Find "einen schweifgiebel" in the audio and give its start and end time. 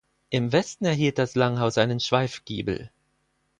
1.77-2.89